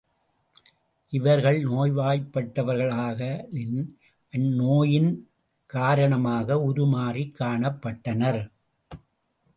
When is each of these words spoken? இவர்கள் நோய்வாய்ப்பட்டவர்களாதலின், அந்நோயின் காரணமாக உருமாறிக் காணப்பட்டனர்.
இவர்கள் 1.09 1.63
நோய்வாய்ப்பட்டவர்களாதலின், 1.63 3.85
அந்நோயின் 4.31 5.17
காரணமாக 5.65 6.57
உருமாறிக் 6.57 7.35
காணப்பட்டனர். 7.39 8.51